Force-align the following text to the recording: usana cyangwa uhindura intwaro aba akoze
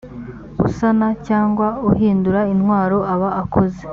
usana 0.67 1.07
cyangwa 1.27 1.67
uhindura 1.89 2.41
intwaro 2.53 2.97
aba 3.13 3.29
akoze 3.41 3.81